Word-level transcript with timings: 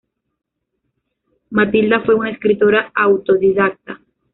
Matilda 1.51 1.99
fue 2.01 2.15
una 2.15 2.31
escritora 2.31 2.91
autodidacta. 2.95 4.01